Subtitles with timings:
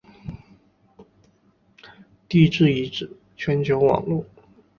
[2.27, 4.25] 地质遗址全球网络。